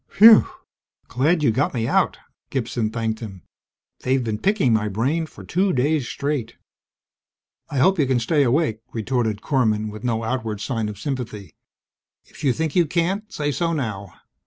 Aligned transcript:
"Whew! 0.17 0.47
Glad 1.09 1.43
you 1.43 1.51
got 1.51 1.75
me 1.75 1.85
out!" 1.87 2.17
Gibson 2.49 2.89
thanked 2.89 3.19
him. 3.19 3.43
"They've 3.99 4.23
been 4.23 4.39
picking 4.39 4.73
my 4.73 4.87
brain 4.87 5.27
for 5.27 5.43
two 5.43 5.73
days 5.73 6.07
straight!" 6.07 6.55
"I 7.69 7.77
hope 7.77 7.99
you 7.99 8.07
can 8.07 8.19
stay 8.19 8.41
awake," 8.41 8.79
retorted 8.93 9.41
Korman 9.41 9.91
with 9.91 10.03
no 10.03 10.23
outward 10.23 10.59
sign 10.59 10.89
of 10.89 10.97
sympathy. 10.97 11.53
"If 12.25 12.43
you 12.43 12.51
think 12.51 12.75
you 12.75 12.87
can't, 12.87 13.31
say 13.31 13.51
so 13.51 13.73
now. 13.73 14.11